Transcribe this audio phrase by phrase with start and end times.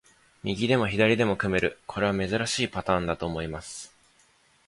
[0.43, 3.93] 右でも左でも組める、これは珍しいパターンだと思います。